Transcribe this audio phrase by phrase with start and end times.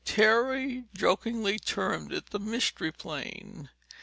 [0.03, 3.69] Terry jokingly termed it the Mystery Plane.